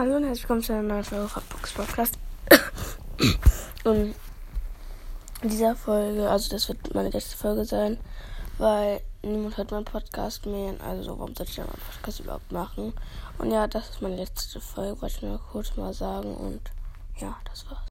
Hallo 0.00 0.16
und 0.16 0.24
herzlich 0.24 0.44
willkommen 0.44 0.62
zu 0.62 0.72
einer 0.72 0.82
neuen 0.82 1.04
Folge 1.04 1.28
von 1.28 1.42
Box 1.50 1.72
Podcast. 1.74 2.18
und 3.84 4.14
in 5.42 5.48
dieser 5.50 5.76
Folge, 5.76 6.26
also 6.26 6.48
das 6.48 6.68
wird 6.68 6.94
meine 6.94 7.10
letzte 7.10 7.36
Folge 7.36 7.66
sein, 7.66 7.98
weil 8.56 9.02
niemand 9.22 9.58
hört 9.58 9.72
meinen 9.72 9.84
Podcast 9.84 10.46
mehr. 10.46 10.72
Also 10.82 11.18
warum 11.18 11.34
sollte 11.34 11.50
ich 11.50 11.56
dann 11.56 11.66
meinen 11.66 11.82
Podcast 11.92 12.20
überhaupt 12.20 12.50
machen? 12.50 12.94
Und 13.36 13.50
ja, 13.50 13.66
das 13.66 13.90
ist 13.90 14.00
meine 14.00 14.16
letzte 14.16 14.58
Folge, 14.58 15.02
wollte 15.02 15.16
ich 15.16 15.22
nur 15.22 15.38
kurz 15.52 15.76
mal 15.76 15.92
sagen. 15.92 16.34
Und 16.34 16.62
ja, 17.18 17.36
das 17.44 17.66
war's. 17.66 17.76